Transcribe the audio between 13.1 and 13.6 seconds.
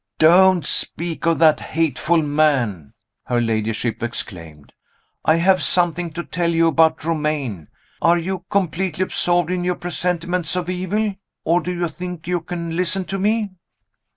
me?"